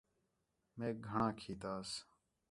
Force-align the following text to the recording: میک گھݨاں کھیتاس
میک 0.77 0.95
گھݨاں 1.07 1.31
کھیتاس 1.39 1.89